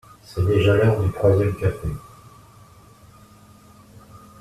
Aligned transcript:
C’est 0.23 0.43
déjà 0.47 0.75
l’heure 0.77 0.99
du 1.03 1.11
troisième 1.11 1.55
café. 1.55 1.89